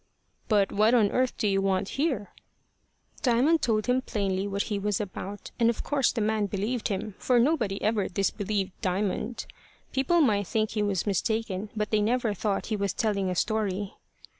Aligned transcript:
"But 0.47 0.71
what 0.71 0.95
on 0.95 1.11
earth 1.11 1.37
do 1.37 1.47
you 1.47 1.61
want 1.61 1.89
here?" 1.89 2.31
Diamond 3.21 3.61
told 3.61 3.85
him 3.85 4.01
plainly 4.01 4.47
what 4.47 4.63
he 4.63 4.79
was 4.79 4.99
about, 4.99 5.51
and 5.59 5.69
of 5.69 5.83
course 5.83 6.11
the 6.11 6.21
man 6.21 6.47
believed 6.47 6.87
him, 6.87 7.13
for 7.19 7.37
nobody 7.37 7.79
ever 7.83 8.07
disbelieved 8.09 8.71
Diamond. 8.81 9.45
People 9.91 10.19
might 10.19 10.47
think 10.47 10.71
he 10.71 10.81
was 10.81 11.05
mistaken, 11.05 11.69
but 11.75 11.91
they 11.91 12.01
never 12.01 12.33
thought 12.33 12.65
he 12.73 12.75
was 12.75 12.93
telling 12.95 13.29
a 13.29 13.35
story. 13.35 13.93